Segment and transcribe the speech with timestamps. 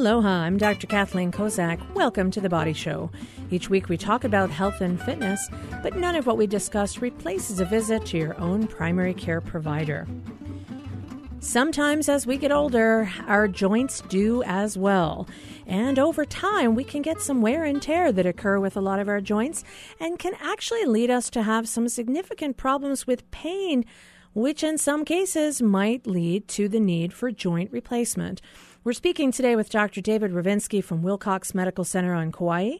[0.00, 0.86] Aloha, I'm Dr.
[0.86, 1.78] Kathleen Kozak.
[1.92, 3.10] Welcome to The Body Show.
[3.50, 5.46] Each week we talk about health and fitness,
[5.82, 10.08] but none of what we discuss replaces a visit to your own primary care provider.
[11.40, 15.28] Sometimes as we get older, our joints do as well.
[15.66, 19.00] And over time, we can get some wear and tear that occur with a lot
[19.00, 19.64] of our joints
[20.00, 23.84] and can actually lead us to have some significant problems with pain,
[24.32, 28.40] which in some cases might lead to the need for joint replacement.
[28.82, 30.00] We're speaking today with Dr.
[30.00, 32.78] David Rovinsky from Wilcox Medical Center on Kauai,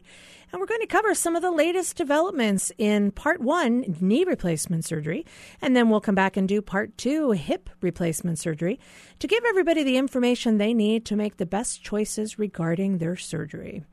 [0.51, 4.83] and we're going to cover some of the latest developments in part one, knee replacement
[4.83, 5.27] surgery,
[5.61, 8.79] and then we'll come back and do part two, hip replacement surgery,
[9.19, 13.83] to give everybody the information they need to make the best choices regarding their surgery.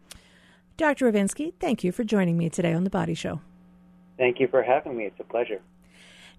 [0.79, 1.13] Dr.
[1.13, 3.43] Rovinsky, thank you for joining me today on The Body Show.
[4.17, 5.05] Thank you for having me.
[5.05, 5.61] It's a pleasure.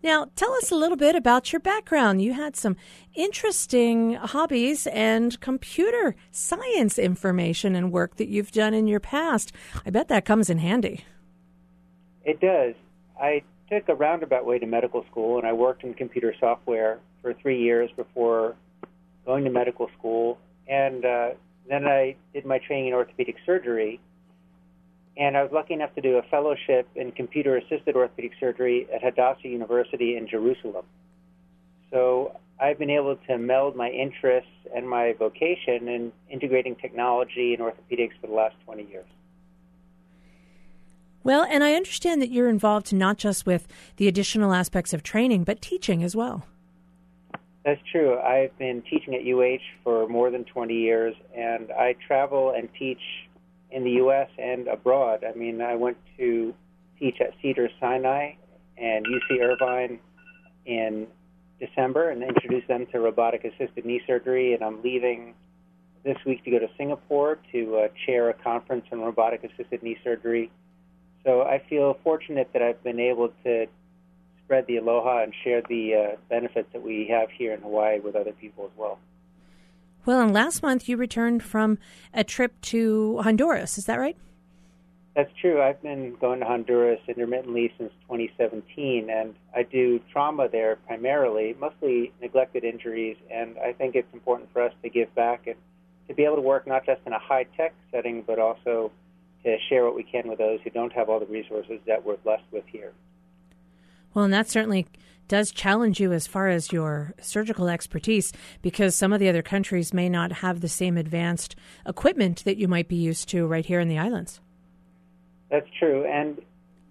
[0.01, 2.21] Now, tell us a little bit about your background.
[2.21, 2.77] You had some
[3.15, 9.51] interesting hobbies and computer science information and work that you've done in your past.
[9.85, 11.03] I bet that comes in handy.
[12.23, 12.75] It does.
[13.19, 17.33] I took a roundabout way to medical school and I worked in computer software for
[17.33, 18.55] three years before
[19.25, 20.39] going to medical school.
[20.67, 21.29] And uh,
[21.67, 23.99] then I did my training in orthopedic surgery
[25.17, 29.03] and I was lucky enough to do a fellowship in computer assisted orthopedic surgery at
[29.03, 30.85] Hadassah University in Jerusalem.
[31.91, 37.63] So I've been able to meld my interests and my vocation in integrating technology and
[37.63, 39.07] orthopedics for the last 20 years.
[41.23, 45.43] Well, and I understand that you're involved not just with the additional aspects of training,
[45.43, 46.45] but teaching as well.
[47.65, 48.17] That's true.
[48.19, 53.01] I've been teaching at UH for more than 20 years, and I travel and teach
[53.71, 54.29] in the U.S.
[54.37, 55.23] and abroad.
[55.23, 56.53] I mean, I went to
[56.97, 58.33] teach at Cedar Sinai
[58.77, 59.99] and UC Irvine
[60.65, 61.07] in
[61.59, 64.53] December and introduce them to robotic assisted knee surgery.
[64.53, 65.33] And I'm leaving
[66.03, 69.97] this week to go to Singapore to uh, chair a conference on robotic assisted knee
[70.03, 70.51] surgery.
[71.25, 73.67] So I feel fortunate that I've been able to
[74.43, 78.15] spread the aloha and share the uh, benefits that we have here in Hawaii with
[78.15, 78.97] other people as well.
[80.09, 81.77] Well, and last month you returned from
[82.15, 83.77] a trip to Honduras.
[83.77, 84.17] Is that right?
[85.15, 85.61] That's true.
[85.61, 92.11] I've been going to Honduras intermittently since 2017, and I do trauma there primarily, mostly
[92.23, 93.17] neglected injuries.
[93.29, 95.57] And I think it's important for us to give back and
[96.07, 98.91] to be able to work not just in a high tech setting, but also
[99.43, 102.17] to share what we can with those who don't have all the resources that we're
[102.17, 102.93] blessed with here.
[104.13, 104.87] Well, and that certainly
[105.27, 109.93] does challenge you as far as your surgical expertise because some of the other countries
[109.93, 111.55] may not have the same advanced
[111.85, 114.41] equipment that you might be used to right here in the islands.
[115.51, 116.03] That's true.
[116.05, 116.41] And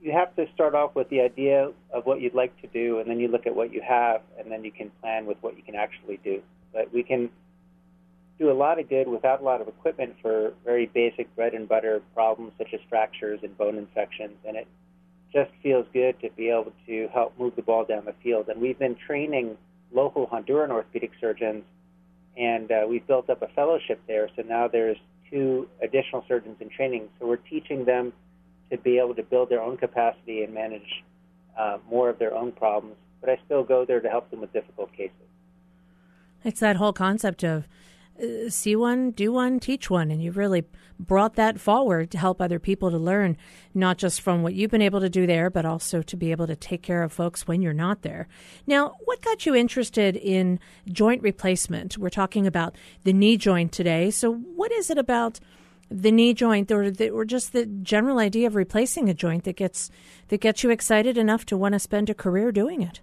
[0.01, 3.11] you have to start off with the idea of what you'd like to do, and
[3.11, 5.63] then you look at what you have, and then you can plan with what you
[5.63, 6.41] can actually do.
[6.73, 7.31] But we can
[8.39, 11.69] do a lot of good without a lot of equipment for very basic bread and
[11.69, 14.69] butter problems such as fractures and bone infections, and it
[15.33, 18.49] just feels good to be able to help move the ball down the field.
[18.49, 19.57] And we've been training
[19.93, 21.65] local Honduran orthopedic surgeons,
[22.37, 24.29] and uh, we've built up a fellowship there.
[24.37, 24.97] So now there's
[25.31, 27.09] two additional surgeons in training.
[27.19, 28.13] So we're teaching them
[28.71, 31.05] to be able to build their own capacity and manage
[31.59, 32.97] uh, more of their own problems.
[33.21, 35.13] But I still go there to help them with difficult cases.
[36.45, 37.67] It's that whole concept of
[38.23, 40.11] uh, see one, do one, teach one.
[40.11, 40.65] And you've really
[40.99, 43.37] brought that forward to help other people to learn,
[43.75, 46.47] not just from what you've been able to do there, but also to be able
[46.47, 48.29] to take care of folks when you're not there.
[48.67, 51.97] Now, what got you interested in joint replacement?
[51.99, 52.75] We're talking about
[53.05, 54.11] the knee joint today.
[54.11, 55.41] So, what is it about?
[55.91, 59.57] the knee joint or the, or just the general idea of replacing a joint that
[59.57, 59.91] gets
[60.29, 63.01] that gets you excited enough to want to spend a career doing it?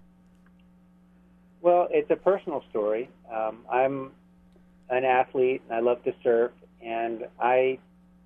[1.60, 3.10] Well, it's a personal story.
[3.32, 4.12] Um, I'm
[4.90, 6.52] an athlete and I love to surf
[6.82, 7.78] and I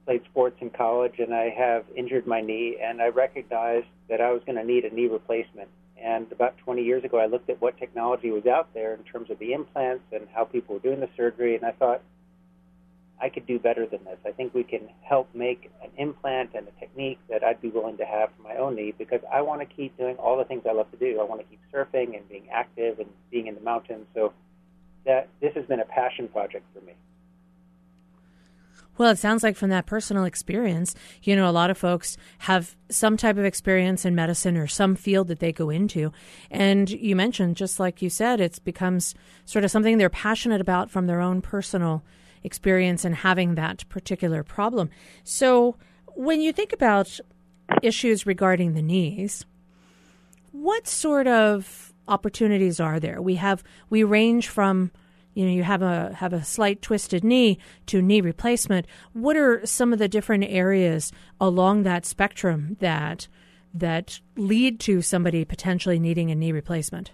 [0.04, 4.32] played sports in college and I have injured my knee and I recognized that I
[4.32, 5.68] was going to need a knee replacement.
[6.02, 9.30] And about 20 years ago, I looked at what technology was out there in terms
[9.30, 12.00] of the implants and how people were doing the surgery, and I thought
[13.20, 14.16] I could do better than this.
[14.24, 17.98] I think we can help make an implant and a technique that I'd be willing
[17.98, 20.62] to have for my own knee because I want to keep doing all the things
[20.68, 21.20] I love to do.
[21.20, 24.06] I want to keep surfing and being active and being in the mountains.
[24.14, 24.32] So
[25.04, 26.94] that this has been a passion project for me.
[28.98, 32.76] Well, it sounds like from that personal experience, you know, a lot of folks have
[32.90, 36.12] some type of experience in medicine or some field that they go into.
[36.50, 39.14] And you mentioned, just like you said, it becomes
[39.46, 42.04] sort of something they're passionate about from their own personal
[42.42, 44.90] experience and having that particular problem.
[45.24, 45.76] So
[46.08, 47.18] when you think about
[47.82, 49.46] issues regarding the knees,
[50.52, 53.22] what sort of opportunities are there?
[53.22, 54.90] We have we range from
[55.34, 58.86] you know you have a have a slight twisted knee to knee replacement.
[59.12, 63.28] What are some of the different areas along that spectrum that
[63.72, 67.12] that lead to somebody potentially needing a knee replacement?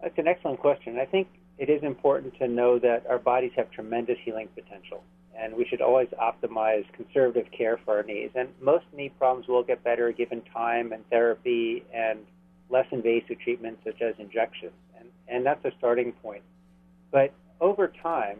[0.00, 0.98] That's an excellent question.
[0.98, 1.28] I think
[1.58, 5.04] it is important to know that our bodies have tremendous healing potential
[5.38, 8.30] and we should always optimize conservative care for our knees.
[8.34, 12.20] And most knee problems will get better given time and therapy and
[12.72, 16.42] less invasive treatments such as injections and and that's a starting point.
[17.10, 18.38] But over time,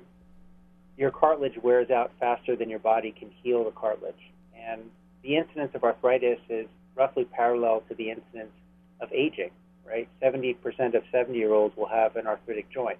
[0.96, 4.14] your cartilage wears out faster than your body can heal the cartilage.
[4.56, 4.82] And
[5.22, 8.52] the incidence of arthritis is roughly parallel to the incidence
[9.00, 9.50] of aging,
[9.86, 10.08] right?
[10.22, 10.56] 70%
[10.94, 12.98] of 70 year olds will have an arthritic joint.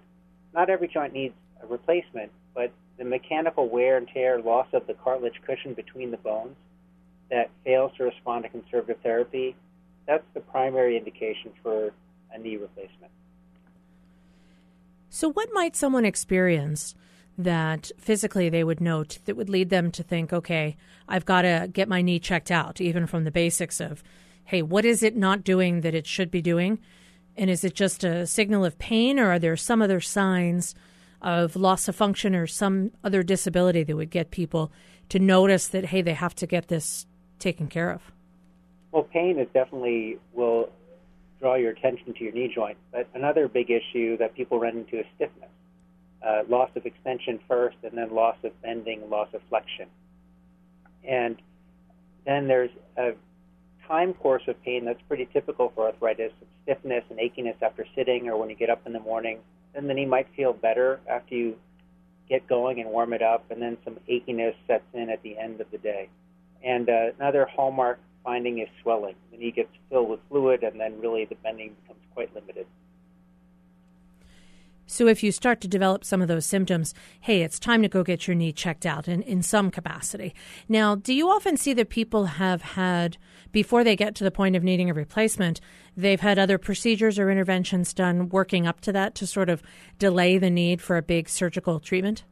[0.53, 4.93] Not every joint needs a replacement, but the mechanical wear and tear, loss of the
[4.93, 6.55] cartilage cushion between the bones
[7.29, 9.55] that fails to respond to conservative therapy,
[10.05, 11.93] that's the primary indication for
[12.33, 13.11] a knee replacement.
[15.09, 16.95] So, what might someone experience
[17.37, 20.75] that physically they would note that would lead them to think, okay,
[21.07, 24.03] I've got to get my knee checked out, even from the basics of,
[24.45, 26.79] hey, what is it not doing that it should be doing?
[27.35, 30.75] And is it just a signal of pain, or are there some other signs
[31.21, 34.71] of loss of function or some other disability that would get people
[35.09, 37.07] to notice that, hey, they have to get this
[37.39, 38.12] taken care of?
[38.93, 40.69] Well, pain is definitely will
[41.39, 42.77] draw your attention to your knee joint.
[42.91, 45.49] But another big issue that people run into is stiffness.
[46.25, 49.87] Uh, loss of extension first, and then loss of bending, loss of flexion.
[51.03, 51.41] And
[52.25, 53.13] then there's a
[53.87, 56.31] time course of pain that's pretty typical for arthritis
[56.61, 59.39] stiffness and achiness after sitting or when you get up in the morning.
[59.73, 61.55] Then the knee might feel better after you
[62.29, 65.59] get going and warm it up, and then some achiness sets in at the end
[65.59, 66.09] of the day.
[66.63, 69.15] And uh, another hallmark finding is swelling.
[69.31, 72.65] The knee gets filled with fluid, and then really the bending becomes quite limited.
[74.85, 78.03] So, if you start to develop some of those symptoms, hey, it's time to go
[78.03, 80.35] get your knee checked out in, in some capacity.
[80.67, 83.17] Now, do you often see that people have had,
[83.51, 85.61] before they get to the point of needing a replacement,
[85.95, 89.63] they've had other procedures or interventions done working up to that to sort of
[89.99, 92.23] delay the need for a big surgical treatment?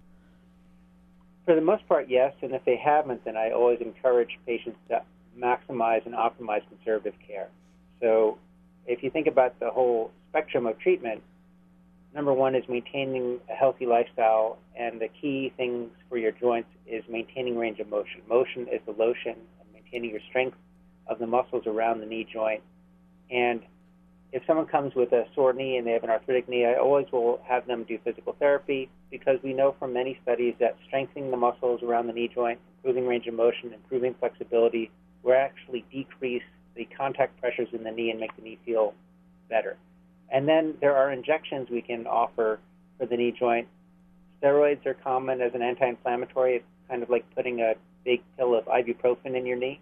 [1.45, 2.33] For the most part, yes.
[2.41, 5.01] And if they haven't, then I always encourage patients to
[5.37, 7.49] maximize and optimize conservative care.
[8.01, 8.37] So,
[8.85, 11.21] if you think about the whole spectrum of treatment,
[12.13, 17.03] number one is maintaining a healthy lifestyle, and the key things for your joints is
[17.09, 18.21] maintaining range of motion.
[18.27, 20.57] Motion is the lotion, and maintaining your strength
[21.07, 22.61] of the muscles around the knee joint.
[23.29, 23.61] And
[24.31, 27.05] if someone comes with a sore knee and they have an arthritic knee, I always
[27.11, 31.37] will have them do physical therapy because we know from many studies that strengthening the
[31.37, 34.89] muscles around the knee joint, improving range of motion, improving flexibility,
[35.23, 36.44] will actually decrease
[36.75, 38.94] the contact pressures in the knee and make the knee feel
[39.50, 39.77] better.
[40.31, 42.59] And then there are injections we can offer
[42.97, 43.68] for the knee joint.
[44.41, 46.56] Steroids are common as an anti inflammatory.
[46.56, 47.73] It's kind of like putting a
[48.06, 49.79] big pill of ibuprofen in your knee.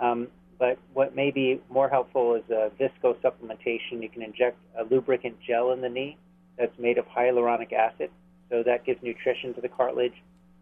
[0.00, 4.02] Um, but what may be more helpful is a visco supplementation.
[4.02, 6.16] You can inject a lubricant gel in the knee
[6.58, 8.10] that's made of hyaluronic acid.
[8.50, 10.14] So that gives nutrition to the cartilage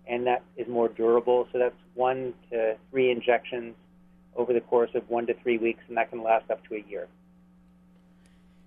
[0.07, 1.47] and that is more durable.
[1.53, 3.75] So that's one to three injections
[4.37, 6.85] over the course of one to three weeks, and that can last up to a
[6.89, 7.09] year.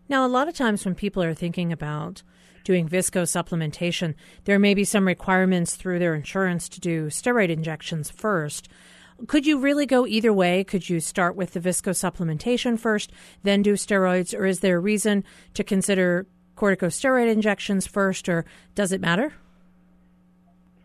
[0.09, 2.23] Now, a lot of times when people are thinking about
[2.63, 4.15] doing visco supplementation,
[4.45, 8.67] there may be some requirements through their insurance to do steroid injections first.
[9.27, 10.63] Could you really go either way?
[10.63, 13.11] Could you start with the visco supplementation first,
[13.43, 18.91] then do steroids, or is there a reason to consider corticosteroid injections first, or does
[18.91, 19.33] it matter?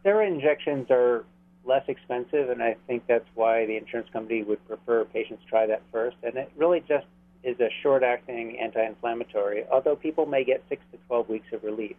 [0.05, 1.25] Steroid injections are
[1.69, 5.83] less expensive, and I think that's why the insurance company would prefer patients try that
[5.93, 6.17] first.
[6.23, 7.07] And it really just
[7.45, 11.97] is a short-acting anti-inflammatory, although people may get six to 12 weeks of relief.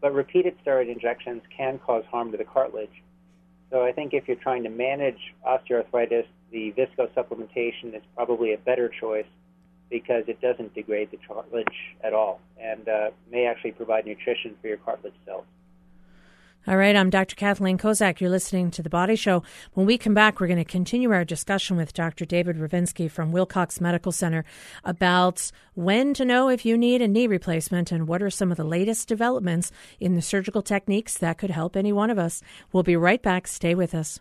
[0.00, 3.02] But repeated steroid injections can cause harm to the cartilage.
[3.70, 8.58] So I think if you're trying to manage osteoarthritis, the visco supplementation is probably a
[8.58, 9.26] better choice
[9.90, 11.66] because it doesn't degrade the cartilage
[12.02, 15.44] at all and uh, may actually provide nutrition for your cartilage cells.
[16.66, 17.36] All right, I'm Dr.
[17.36, 18.20] Kathleen Kozak.
[18.20, 19.42] You're listening to The Body Show.
[19.74, 22.24] When we come back, we're going to continue our discussion with Dr.
[22.24, 24.46] David Rovinsky from Wilcox Medical Center
[24.82, 28.56] about when to know if you need a knee replacement and what are some of
[28.56, 32.40] the latest developments in the surgical techniques that could help any one of us.
[32.72, 33.46] We'll be right back.
[33.46, 34.20] Stay with us.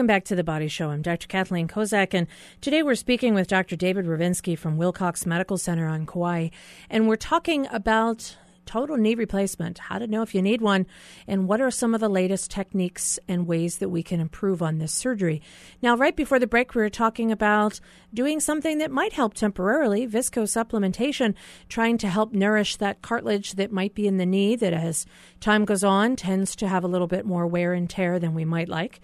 [0.00, 0.88] Welcome back to the Body Show.
[0.88, 1.28] I'm Dr.
[1.28, 2.26] Kathleen Kozak, and
[2.62, 3.76] today we're speaking with Dr.
[3.76, 6.48] David Rovinsky from Wilcox Medical Center on Kauai,
[6.88, 10.86] and we're talking about total knee replacement, how to know if you need one,
[11.26, 14.78] and what are some of the latest techniques and ways that we can improve on
[14.78, 15.42] this surgery.
[15.82, 17.78] Now, right before the break, we were talking about
[18.14, 21.34] doing something that might help temporarily viscosupplementation,
[21.68, 25.04] trying to help nourish that cartilage that might be in the knee that as
[25.40, 28.46] time goes on tends to have a little bit more wear and tear than we
[28.46, 29.02] might like.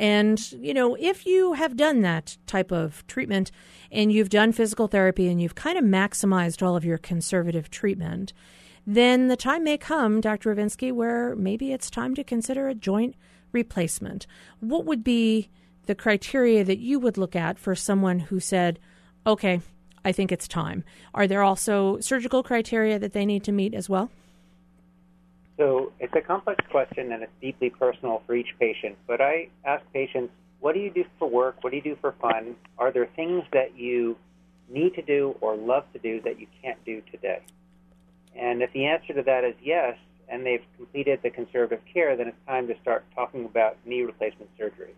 [0.00, 3.50] And, you know, if you have done that type of treatment
[3.92, 8.32] and you've done physical therapy and you've kind of maximized all of your conservative treatment,
[8.86, 10.54] then the time may come, Dr.
[10.54, 13.14] Rovinsky, where maybe it's time to consider a joint
[13.52, 14.26] replacement.
[14.60, 15.50] What would be
[15.84, 18.78] the criteria that you would look at for someone who said,
[19.26, 19.60] okay,
[20.02, 20.82] I think it's time?
[21.12, 24.10] Are there also surgical criteria that they need to meet as well?
[25.60, 28.96] So it's a complex question and it's deeply personal for each patient.
[29.06, 31.56] But I ask patients, what do you do for work?
[31.60, 32.56] What do you do for fun?
[32.78, 34.16] Are there things that you
[34.70, 37.42] need to do or love to do that you can't do today?
[38.34, 39.98] And if the answer to that is yes,
[40.30, 44.48] and they've completed the conservative care, then it's time to start talking about knee replacement
[44.56, 44.94] surgery.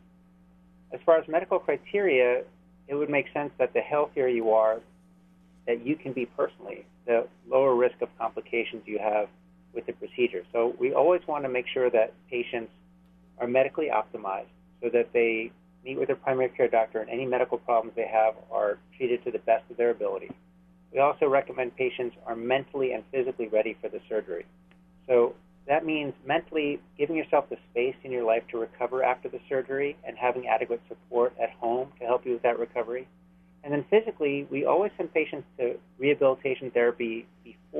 [0.92, 2.44] As far as medical criteria,
[2.86, 4.78] it would make sense that the healthier you are,
[5.66, 9.28] that you can be personally, the lower risk of complications you have
[9.74, 10.42] with the procedure.
[10.52, 12.70] So we always want to make sure that patients
[13.38, 14.46] are medically optimized
[14.82, 15.50] so that they
[15.84, 19.30] meet with their primary care doctor and any medical problems they have are treated to
[19.30, 20.30] the best of their ability.
[20.92, 24.44] We also recommend patients are mentally and physically ready for the surgery.
[25.06, 25.34] So
[25.66, 29.96] that means mentally giving yourself the space in your life to recover after the surgery
[30.04, 33.08] and having adequate support at home to help you with that recovery.
[33.64, 37.26] And then physically, we always send patients to rehabilitation therapy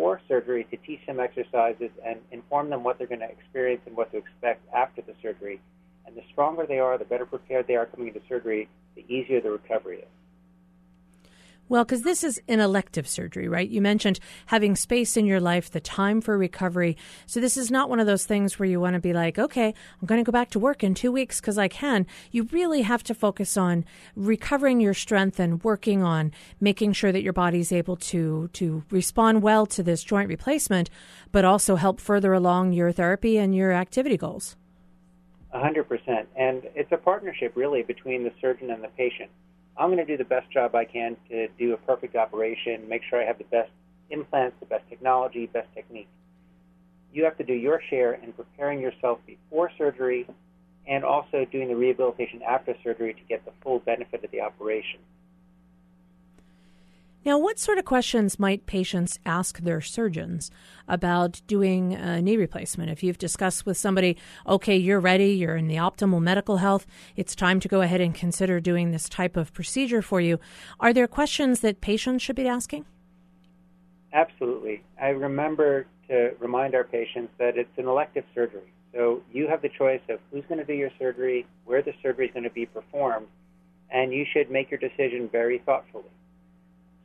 [0.03, 3.97] before surgery to teach them exercises and inform them what they're going to experience and
[3.97, 5.61] what to expect after the surgery.
[6.05, 9.41] And the stronger they are, the better prepared they are coming into surgery, the easier
[9.41, 10.22] the recovery is.
[11.73, 13.67] Well, because this is an elective surgery, right?
[13.67, 16.99] You mentioned having space in your life, the time for recovery.
[17.25, 19.69] So this is not one of those things where you want to be like, okay,
[19.69, 22.07] I'm going to go back to work in two weeks because I can.
[22.31, 27.23] You really have to focus on recovering your strength and working on making sure that
[27.23, 30.91] your body's able to to respond well to this joint replacement,
[31.33, 34.57] but also help further along your therapy and your activity goals.
[35.53, 39.31] A hundred percent, and it's a partnership really between the surgeon and the patient.
[39.77, 43.03] I'm going to do the best job I can to do a perfect operation, make
[43.09, 43.71] sure I have the best
[44.11, 46.09] implants, the best technology, best technique.
[47.13, 50.27] You have to do your share in preparing yourself before surgery
[50.87, 55.01] and also doing the rehabilitation after surgery to get the full benefit of the operation.
[57.25, 60.51] Now, what sort of questions might patients ask their surgeons
[60.89, 62.91] about doing a knee replacement?
[62.91, 67.37] If you've discussed with somebody, okay, you're ready, you're in the optimal medical health, it's
[67.37, 70.41] time to go ahead and consider doing this type of procedure for you,
[70.81, 72.87] are there questions that patients should be asking?
[74.13, 74.83] Absolutely.
[75.01, 78.73] I remember to remind our patients that it's an elective surgery.
[78.93, 82.27] So you have the choice of who's going to do your surgery, where the surgery
[82.27, 83.29] is going to be performed,
[83.91, 86.11] and you should make your decision very thoughtfully.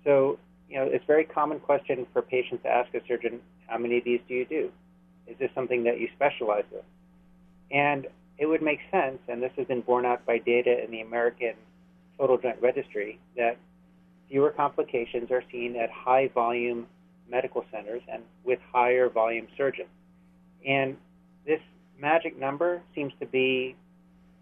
[0.07, 3.77] So, you know, it's a very common question for patients to ask a surgeon, how
[3.77, 4.71] many of these do you do?
[5.27, 7.77] Is this something that you specialize in?
[7.77, 11.01] And it would make sense, and this has been borne out by data in the
[11.01, 11.55] American
[12.17, 13.57] Total Joint Registry, that
[14.29, 16.87] fewer complications are seen at high volume
[17.29, 19.89] medical centers and with higher volume surgeons.
[20.65, 20.95] And
[21.45, 21.59] this
[21.99, 23.75] magic number seems to be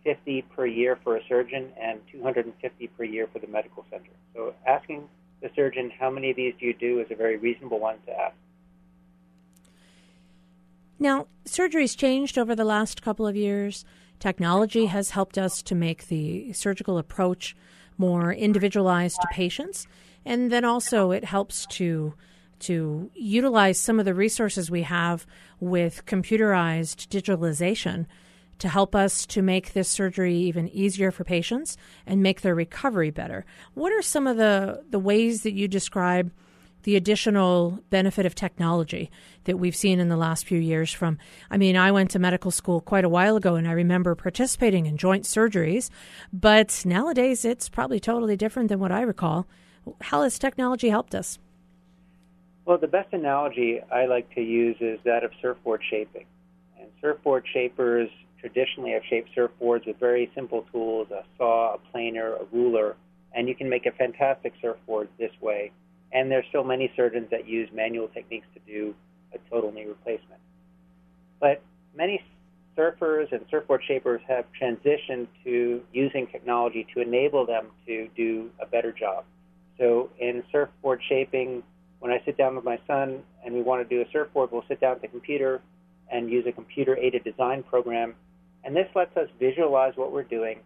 [0.03, 4.11] 50 per year for a surgeon and 250 per year for the medical center.
[4.35, 5.09] So asking
[5.45, 8.11] the surgeon, how many of these do you do, is a very reasonable one to
[8.11, 8.35] ask.
[10.97, 13.85] Now, surgery's changed over the last couple of years.
[14.19, 17.55] Technology has helped us to make the surgical approach
[17.97, 19.87] more individualized to patients,
[20.25, 22.13] and then also it helps to
[22.57, 25.27] to utilize some of the resources we have
[25.59, 28.05] with computerized digitalization
[28.59, 33.11] to help us to make this surgery even easier for patients and make their recovery
[33.11, 33.45] better.
[33.73, 36.31] What are some of the, the ways that you describe
[36.85, 39.09] the additional benefit of technology
[39.45, 41.17] that we've seen in the last few years from
[41.49, 44.85] I mean I went to medical school quite a while ago and I remember participating
[44.85, 45.89] in joint surgeries
[46.31, 49.47] but nowadays it's probably totally different than what I recall.
[49.99, 51.39] How has technology helped us?
[52.65, 56.27] Well the best analogy I like to use is that of surfboard shaping.
[56.79, 58.11] And surfboard shapers
[58.45, 62.95] traditionally have shaped surfboards with very simple tools a saw, a planer, a ruler,
[63.33, 65.71] and you can make a fantastic surfboard this way.
[66.11, 68.93] And there's still many surgeons that use manual techniques to do
[69.33, 70.39] a total knee replacement.
[71.39, 71.61] But
[71.95, 72.21] many
[72.77, 78.67] surfers and surfboard shapers have transitioned to using technology to enable them to do a
[78.67, 79.25] better job.
[79.79, 81.63] So in surfboard shaping,
[81.99, 84.65] when I sit down with my son and we want to do a surfboard, we'll
[84.67, 85.61] sit down at the computer
[86.11, 88.13] and use a computer aided design program.
[88.65, 90.59] And this lets us visualize what we're doing,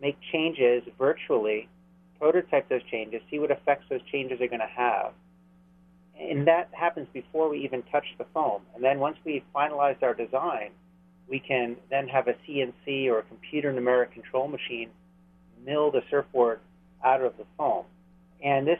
[0.00, 1.68] make changes virtually,
[2.20, 5.12] prototype those changes, see what effects those changes are going to have.
[6.20, 8.62] And that happens before we even touch the foam.
[8.74, 10.72] And then once we've finalized our design,
[11.26, 14.90] we can then have a CNC or a computer numeric control machine
[15.64, 16.60] mill the surfboard
[17.02, 17.84] out of the foam.
[18.44, 18.78] And this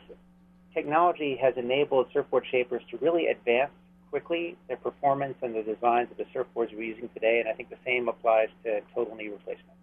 [0.74, 3.70] technology has enabled surfboard shapers to really advance
[4.12, 7.70] quickly their performance and the designs of the surfboards we're using today, and I think
[7.70, 9.78] the same applies to total knee replacement.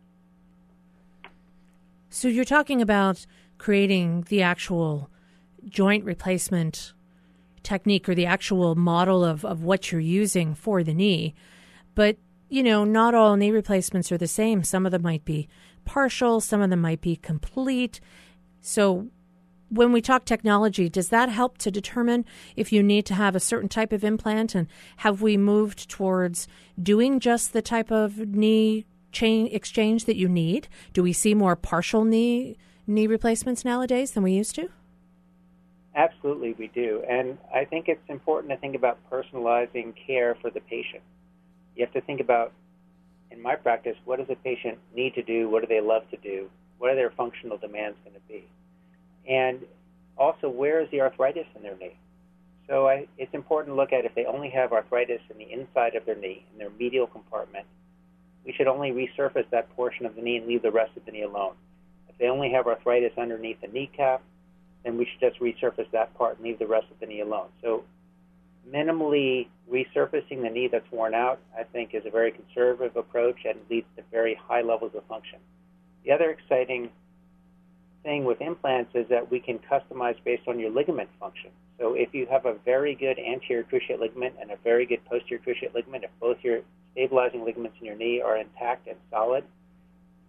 [2.12, 3.26] So you're talking about
[3.58, 5.10] creating the actual
[5.66, 6.94] joint replacement
[7.64, 11.34] technique or the actual model of, of what you're using for the knee.
[11.96, 12.18] But,
[12.50, 14.64] you know, not all knee replacements are the same.
[14.64, 15.50] Some of them might be
[15.86, 18.00] partial, some of them might be complete.
[18.62, 19.08] So
[19.70, 23.40] when we talk technology, does that help to determine if you need to have a
[23.40, 24.56] certain type of implant?
[24.56, 26.48] And have we moved towards
[26.82, 30.68] doing just the type of knee chain exchange that you need?
[30.94, 32.58] Do we see more partial knee
[32.88, 34.70] knee replacements nowadays than we used to?
[35.96, 37.04] Absolutely, we do.
[37.08, 41.04] And I think it's important to think about personalizing care for the patient.
[41.76, 42.52] You have to think about,
[43.32, 45.50] in my practice, what does a patient need to do?
[45.50, 46.50] What do they love to do?
[46.80, 48.46] What are their functional demands going to be?
[49.28, 49.62] And
[50.18, 51.96] also, where is the arthritis in their knee?
[52.68, 55.96] So I, it's important to look at if they only have arthritis in the inside
[55.96, 57.66] of their knee, in their medial compartment,
[58.46, 61.12] we should only resurface that portion of the knee and leave the rest of the
[61.12, 61.54] knee alone.
[62.08, 64.22] If they only have arthritis underneath the kneecap,
[64.84, 67.48] then we should just resurface that part and leave the rest of the knee alone.
[67.62, 67.84] So
[68.72, 73.60] minimally resurfacing the knee that's worn out, I think, is a very conservative approach and
[73.70, 75.40] leads to very high levels of function.
[76.06, 76.90] The other exciting
[78.04, 81.52] thing with implants is that we can customize based on your ligament function.
[81.80, 85.42] So if you have a very good anterior cruciate ligament and a very good posterior
[85.46, 89.44] cruciate ligament, if both your stabilizing ligaments in your knee are intact and solid,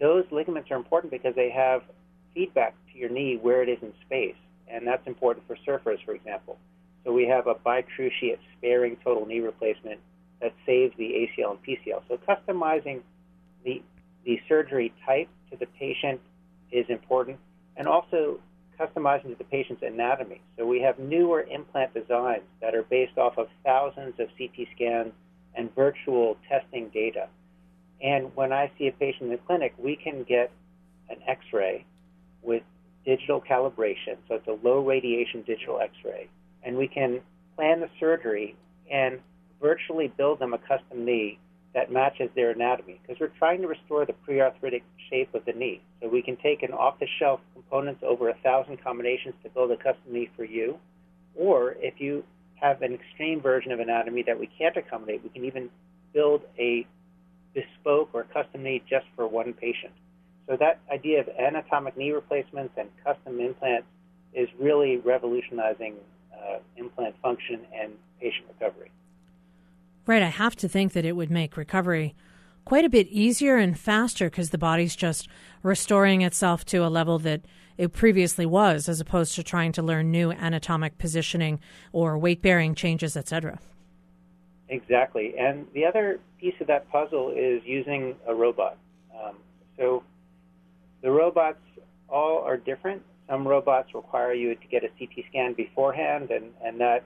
[0.01, 1.83] those ligaments are important because they have
[2.35, 4.37] feedback to your knee where it is in space.
[4.69, 6.57] And that's important for surfers, for example.
[7.05, 10.01] So we have a bicruciate sparing total knee replacement
[10.41, 12.03] that saves the ACL and PCL.
[12.09, 13.01] So customizing
[13.65, 13.83] the,
[14.25, 16.21] the surgery type to the patient
[16.71, 17.39] is important
[17.81, 18.39] and also
[18.79, 20.43] customizing to the patient's anatomy.
[20.59, 25.15] So we have newer implant designs that are based off of thousands of CT scans
[25.55, 27.29] and virtual testing data.
[28.03, 30.51] And when I see a patient in the clinic, we can get
[31.09, 31.87] an x ray
[32.43, 32.63] with
[33.07, 34.19] digital calibration.
[34.29, 36.29] So it's a low radiation digital x ray.
[36.63, 37.23] And we can
[37.57, 38.57] plan the surgery
[38.93, 39.21] and
[39.59, 41.39] virtually build them a custom knee
[41.75, 45.81] that matches their anatomy because we're trying to restore the pre-arthritic shape of the knee.
[46.03, 50.13] So we can take an off-the-shelf components over a thousand combinations to build a custom
[50.13, 50.79] knee for you,
[51.37, 52.25] or if you
[52.57, 55.71] have an extreme version of anatomy that we can't accommodate, we can even
[56.13, 56.87] build a
[57.55, 59.93] bespoke or custom knee just for one patient.
[60.49, 63.87] So that idea of anatomic knee replacements and custom implants
[64.35, 65.95] is really revolutionizing
[66.35, 68.91] uh, implant function and patient recovery.
[70.07, 70.23] Right.
[70.23, 72.15] I have to think that it would make recovery
[72.65, 75.29] quite a bit easier and faster because the body's just
[75.63, 77.43] restoring itself to a level that
[77.77, 81.59] it previously was, as opposed to trying to learn new anatomic positioning
[81.93, 83.59] or weight bearing changes, etc.
[84.69, 85.35] Exactly.
[85.39, 88.77] And the other piece of that puzzle is using a robot.
[89.13, 89.37] Um,
[89.77, 90.03] so
[91.03, 91.59] the robots
[92.09, 93.03] all are different.
[93.29, 97.05] Some robots require you to get a CT scan beforehand, and, and that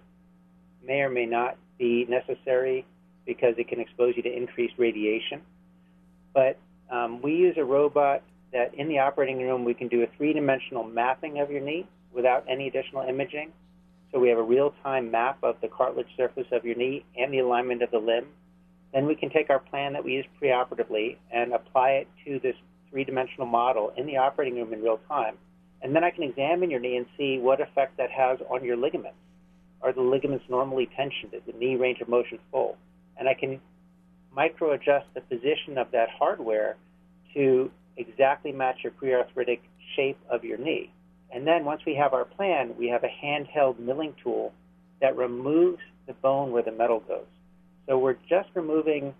[0.86, 2.84] may or may not be necessary
[3.26, 5.40] because it can expose you to increased radiation.
[6.32, 6.58] But
[6.90, 10.32] um, we use a robot that in the operating room we can do a three
[10.32, 13.52] dimensional mapping of your knee without any additional imaging.
[14.12, 17.32] So we have a real time map of the cartilage surface of your knee and
[17.32, 18.26] the alignment of the limb.
[18.92, 22.54] Then we can take our plan that we use preoperatively and apply it to this
[22.90, 25.36] three dimensional model in the operating room in real time.
[25.82, 28.76] And then I can examine your knee and see what effect that has on your
[28.76, 29.18] ligaments.
[29.84, 31.34] Are the ligaments normally tensioned?
[31.34, 32.78] Is the knee range of motion full?
[33.18, 33.60] And I can
[34.34, 36.76] micro adjust the position of that hardware
[37.34, 39.62] to exactly match your pre-arthritic
[39.94, 40.90] shape of your knee.
[41.30, 44.54] And then once we have our plan, we have a handheld milling tool
[45.02, 47.26] that removes the bone where the metal goes.
[47.86, 49.14] So we're just removing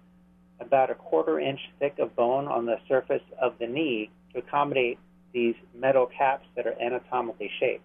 [0.61, 4.99] about a quarter inch thick of bone on the surface of the knee to accommodate
[5.35, 7.85] these metal caps that are anatomically shaped.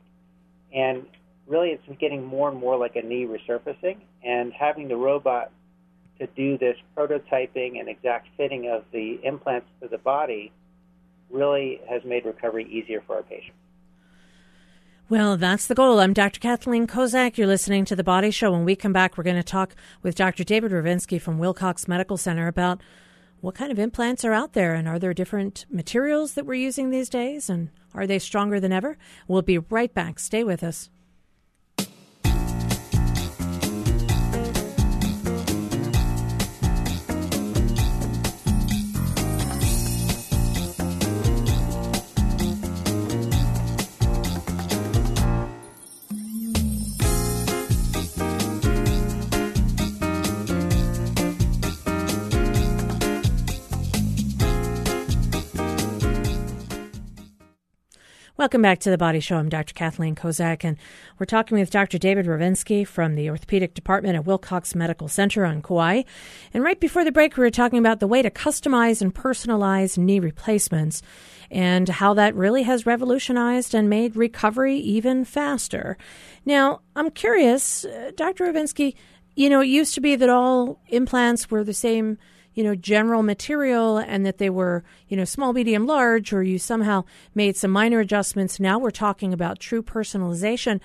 [0.73, 1.05] And
[1.49, 5.51] really it's getting more and more like a knee resurfacing and having the robot
[6.19, 10.51] to do this prototyping and exact fitting of the implants to the body
[11.29, 13.57] really has made recovery easier for our patients.
[15.09, 15.99] Well, that's the goal.
[15.99, 16.39] I'm Dr.
[16.39, 17.35] Kathleen Kozak.
[17.35, 18.51] You're listening to The Body Show.
[18.51, 20.43] When we come back, we're going to talk with Dr.
[20.43, 22.79] David Rovinsky from Wilcox Medical Center about
[23.41, 26.91] what kind of implants are out there and are there different materials that we're using
[26.91, 28.97] these days and are they stronger than ever?
[29.27, 30.19] We'll be right back.
[30.19, 30.91] Stay with us.
[58.39, 59.35] Welcome back to the Body Show.
[59.35, 59.73] I'm Dr.
[59.73, 60.77] Kathleen Kozak, and
[61.19, 61.97] we're talking with Dr.
[61.97, 66.03] David Rovinsky from the Orthopedic Department at Wilcox Medical Center on Kauai.
[66.53, 69.97] And right before the break, we were talking about the way to customize and personalize
[69.97, 71.01] knee replacements
[71.51, 75.97] and how that really has revolutionized and made recovery even faster.
[76.45, 78.45] Now, I'm curious, uh, Dr.
[78.45, 78.95] Rovinsky,
[79.35, 82.17] you know, it used to be that all implants were the same
[82.53, 86.59] you know, general material and that they were, you know, small, medium, large, or you
[86.59, 88.59] somehow made some minor adjustments.
[88.59, 90.79] Now we're talking about true personalization.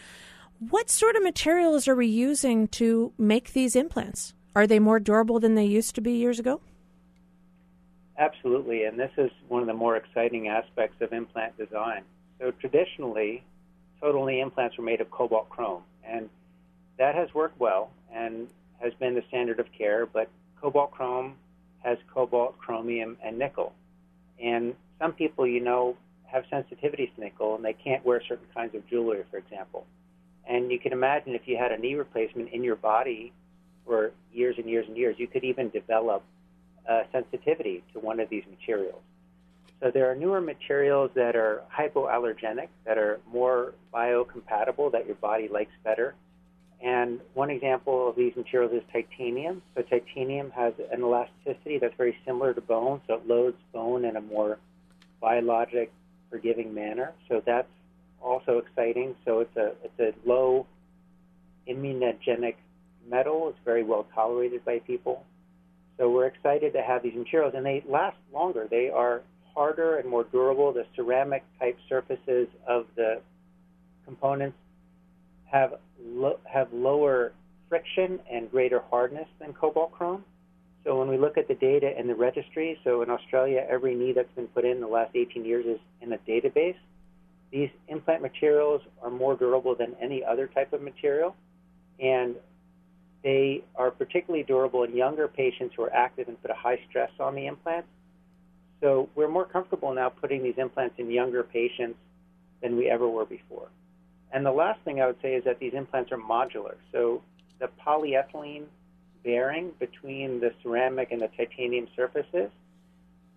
[0.58, 4.34] What sort of materials are we using to make these implants?
[4.54, 6.60] Are they more durable than they used to be years ago?
[8.16, 12.02] Absolutely, and this is one of the more exciting aspects of implant design.
[12.38, 13.42] So traditionally,
[14.00, 16.28] total knee implants were made of cobalt chrome, and
[16.98, 18.46] that has worked well and
[18.80, 20.06] has been the standard of care.
[20.06, 20.28] But
[20.60, 21.34] cobalt chrome
[21.84, 23.72] has cobalt, chromium, and nickel.
[24.42, 28.74] And some people, you know, have sensitivities to nickel and they can't wear certain kinds
[28.74, 29.86] of jewelry, for example.
[30.46, 33.32] And you can imagine if you had a knee replacement in your body
[33.86, 36.22] for years and years and years, you could even develop
[36.88, 39.00] a sensitivity to one of these materials.
[39.80, 45.48] So there are newer materials that are hypoallergenic, that are more biocompatible, that your body
[45.48, 46.14] likes better.
[46.84, 49.62] And one example of these materials is titanium.
[49.74, 54.16] So titanium has an elasticity that's very similar to bone, so it loads bone in
[54.16, 54.58] a more
[55.18, 55.90] biologic,
[56.30, 57.14] forgiving manner.
[57.26, 57.70] So that's
[58.20, 59.16] also exciting.
[59.24, 60.66] So it's a it's a low
[61.66, 62.56] immunogenic
[63.08, 63.48] metal.
[63.48, 65.24] It's very well tolerated by people.
[65.96, 68.68] So we're excited to have these materials, and they last longer.
[68.70, 69.22] They are
[69.54, 70.74] harder and more durable.
[70.74, 73.22] The ceramic type surfaces of the
[74.04, 74.58] components
[75.46, 77.32] have lo- have lower
[77.68, 80.24] friction and greater hardness than cobalt chrome.
[80.84, 84.12] So when we look at the data in the registry, so in Australia, every knee
[84.12, 86.76] that's been put in the last 18 years is in a database.
[87.50, 91.34] These implant materials are more durable than any other type of material,
[91.98, 92.36] and
[93.22, 97.10] they are particularly durable in younger patients who are active and put a high stress
[97.18, 97.88] on the implants.
[98.82, 101.98] So we're more comfortable now putting these implants in younger patients
[102.60, 103.68] than we ever were before.
[104.32, 106.74] And the last thing I would say is that these implants are modular.
[106.92, 107.22] So
[107.60, 108.64] the polyethylene
[109.22, 112.50] bearing between the ceramic and the titanium surfaces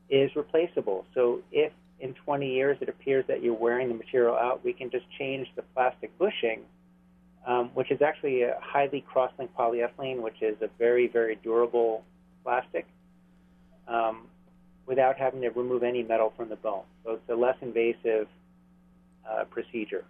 [0.10, 1.06] is replaceable.
[1.14, 4.90] So if in 20 years it appears that you're wearing the material out, we can
[4.90, 6.62] just change the plastic bushing,
[7.46, 12.04] um, which is actually a highly cross-linked polyethylene, which is a very, very durable
[12.44, 12.86] plastic,
[13.88, 14.28] um,
[14.86, 16.84] without having to remove any metal from the bone.
[17.04, 18.28] So it's a less invasive
[19.30, 20.06] uh, procedure.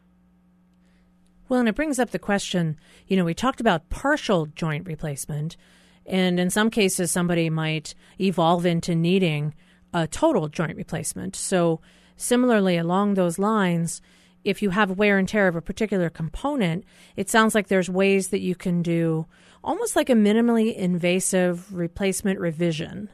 [1.50, 5.58] Well, and it brings up the question you know, we talked about partial joint replacement,
[6.06, 9.54] and in some cases, somebody might evolve into needing
[9.94, 11.36] a total joint replacement.
[11.36, 11.80] So,
[12.16, 14.02] similarly, along those lines,
[14.44, 18.30] if you have wear and tear of a particular component, it sounds like there's ways
[18.30, 19.26] that you can do
[19.64, 23.10] almost like a minimally invasive replacement revision.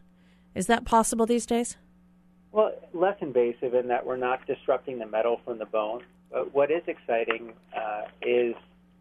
[0.54, 1.78] Is that possible these days?
[2.52, 6.04] Well, less invasive in that we're not disrupting the metal from the bone.
[6.34, 8.56] But what is exciting uh, is,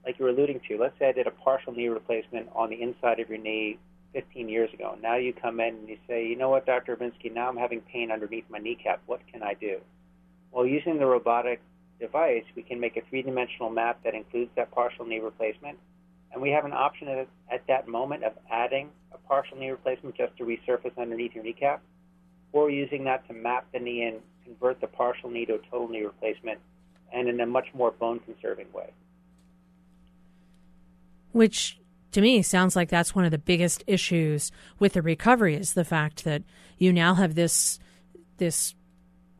[0.04, 2.80] like you were alluding to, let's say I did a partial knee replacement on the
[2.80, 3.78] inside of your knee
[4.12, 4.98] 15 years ago.
[5.00, 6.94] Now you come in and you say, you know what, Dr.
[6.94, 9.00] Rovinsky, now I'm having pain underneath my kneecap.
[9.06, 9.78] What can I do?
[10.50, 11.62] Well, using the robotic
[11.98, 15.78] device, we can make a three dimensional map that includes that partial knee replacement.
[16.34, 20.16] And we have an option at, at that moment of adding a partial knee replacement
[20.16, 21.82] just to resurface underneath your kneecap,
[22.52, 25.88] or using that to map the knee and convert the partial knee to a total
[25.88, 26.58] knee replacement
[27.12, 28.90] and in a much more bone conserving way.
[31.32, 31.78] Which
[32.12, 35.84] to me sounds like that's one of the biggest issues with the recovery is the
[35.84, 36.42] fact that
[36.78, 37.78] you now have this
[38.38, 38.74] this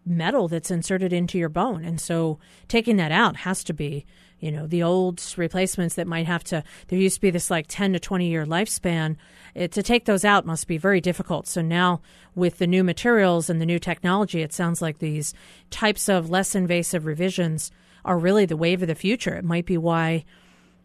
[0.05, 4.05] metal that's inserted into your bone and so taking that out has to be
[4.43, 7.67] you know, the old replacements that might have to, there used to be this like
[7.69, 9.17] 10 to 20 year lifespan.
[9.55, 11.47] It, to take those out must be very difficult.
[11.47, 12.01] So now,
[12.35, 15.33] with the new materials and the new technology, it sounds like these
[15.71, 17.71] types of less invasive revisions
[18.05, 19.35] are really the wave of the future.
[19.35, 20.25] It might be why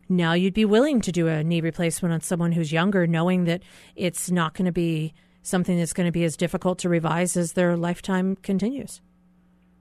[0.07, 3.63] now you'd be willing to do a knee replacement on someone who's younger, knowing that
[3.95, 7.53] it's not going to be something that's going to be as difficult to revise as
[7.53, 9.01] their lifetime continues.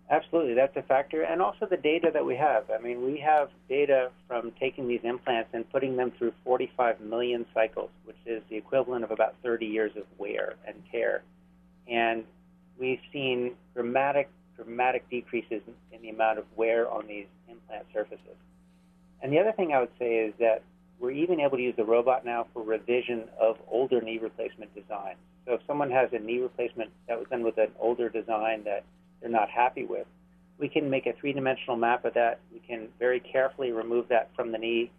[0.09, 2.71] Absolutely, that's a factor, and also the data that we have.
[2.71, 7.45] I mean, we have data from taking these implants and putting them through 45 million
[7.53, 11.23] cycles, which is the equivalent of about 30 years of wear and tear.
[11.89, 12.25] And
[12.79, 18.37] we've seen dramatic, dramatic decreases in the amount of wear on these implant surfaces.
[19.23, 20.63] And the other thing I would say is that
[21.01, 25.19] we're even able to use the robot now for revision of older knee replacement designs.
[25.47, 28.85] So if someone has a knee replacement that was done with an older design that
[29.27, 30.07] they're not happy with,
[30.59, 32.41] we can make a three dimensional map of that.
[32.53, 34.91] We can very carefully remove that from the knee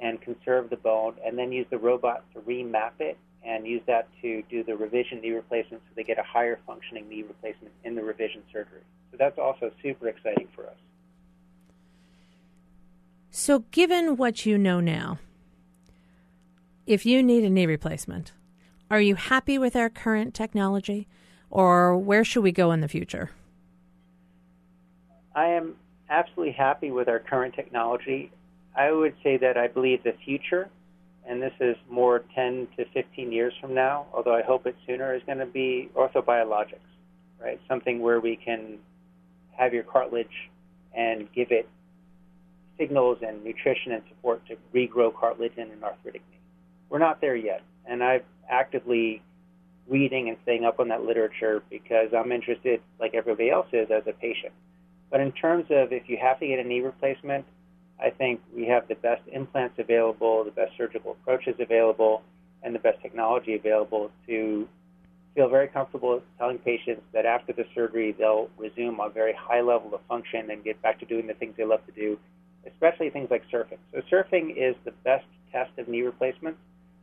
[0.00, 4.08] and conserve the bone, and then use the robot to remap it and use that
[4.20, 7.94] to do the revision knee replacement so they get a higher functioning knee replacement in
[7.94, 8.82] the revision surgery.
[9.10, 10.76] So that's also super exciting for us.
[13.30, 15.18] So, given what you know now,
[16.86, 18.32] if you need a knee replacement,
[18.90, 21.08] are you happy with our current technology,
[21.48, 23.30] or where should we go in the future?
[25.34, 25.76] I am
[26.10, 28.30] absolutely happy with our current technology.
[28.76, 30.68] I would say that I believe the future,
[31.26, 35.14] and this is more 10 to 15 years from now, although I hope it's sooner,
[35.14, 36.80] is going to be orthobiologics,
[37.40, 37.60] right?
[37.68, 38.78] Something where we can
[39.56, 40.50] have your cartilage
[40.94, 41.68] and give it
[42.78, 46.38] signals and nutrition and support to regrow cartilage in an arthritic knee.
[46.88, 49.22] We're not there yet, and I'm actively
[49.88, 54.02] reading and staying up on that literature because I'm interested, like everybody else is, as
[54.06, 54.52] a patient.
[55.12, 57.44] But in terms of if you have to get a knee replacement,
[58.00, 62.22] I think we have the best implants available, the best surgical approaches available,
[62.62, 64.66] and the best technology available to
[65.34, 69.94] feel very comfortable telling patients that after the surgery they'll resume a very high level
[69.94, 72.18] of function and get back to doing the things they love to do,
[72.66, 73.78] especially things like surfing.
[73.92, 76.56] So surfing is the best test of knee replacement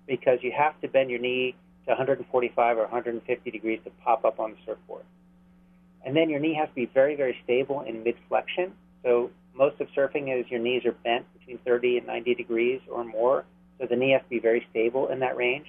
[0.07, 4.39] because you have to bend your knee to 145 or 150 degrees to pop up
[4.39, 5.03] on the surfboard.
[6.05, 8.73] And then your knee has to be very, very stable in mid flexion.
[9.03, 13.03] So most of surfing is your knees are bent between 30 and 90 degrees or
[13.03, 13.45] more.
[13.79, 15.67] So the knee has to be very stable in that range.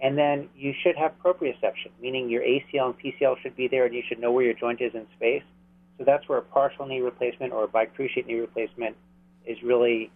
[0.00, 3.94] And then you should have proprioception, meaning your ACL and PCL should be there and
[3.94, 5.44] you should know where your joint is in space.
[5.98, 8.96] So that's where a partial knee replacement or a bicruciate knee replacement
[9.46, 10.10] is really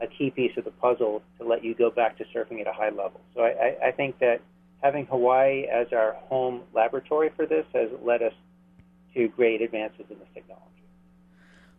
[0.00, 2.72] a key piece of the puzzle to let you go back to surfing at a
[2.72, 3.20] high level.
[3.34, 4.40] So I, I think that
[4.82, 8.32] having Hawaii as our home laboratory for this has led us
[9.18, 10.64] to great advances in this technology.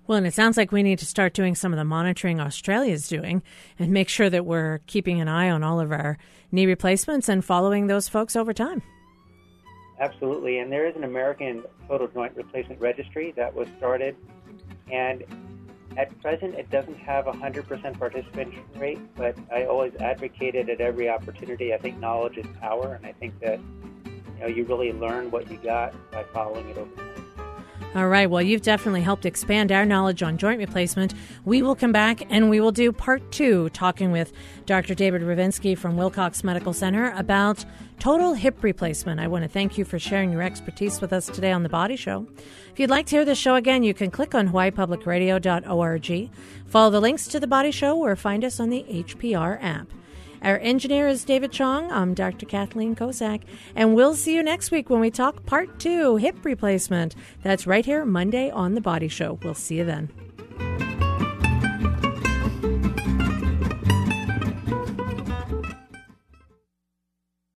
[0.07, 3.07] Well, and it sounds like we need to start doing some of the monitoring Australia's
[3.07, 3.43] doing
[3.77, 6.17] and make sure that we're keeping an eye on all of our
[6.51, 8.81] knee replacements and following those folks over time.
[9.99, 10.59] Absolutely.
[10.59, 14.15] And there is an American total joint replacement registry that was started.
[14.91, 15.23] And
[15.95, 20.81] at present, it doesn't have a 100% participation rate, but I always advocate it at
[20.81, 21.73] every opportunity.
[21.73, 25.51] I think knowledge is power, and I think that you know you really learn what
[25.51, 27.08] you got by following it over time.
[27.95, 28.29] All right.
[28.29, 31.15] Well, you've definitely helped expand our knowledge on joint replacement.
[31.43, 34.31] We will come back and we will do part two, talking with
[34.67, 34.93] Dr.
[34.93, 37.65] David Rovinsky from Wilcox Medical Center about
[37.97, 39.19] total hip replacement.
[39.19, 41.95] I want to thank you for sharing your expertise with us today on The Body
[41.95, 42.27] Show.
[42.71, 46.29] If you'd like to hear the show again, you can click on hawaiipublicradio.org,
[46.67, 49.87] follow the links to The Body Show, or find us on the HPR app.
[50.41, 51.91] Our engineer is David Chong.
[51.91, 52.45] I'm Dr.
[52.45, 53.41] Kathleen Kozak.
[53.75, 57.15] And we'll see you next week when we talk part two hip replacement.
[57.43, 59.37] That's right here, Monday on The Body Show.
[59.43, 60.09] We'll see you then.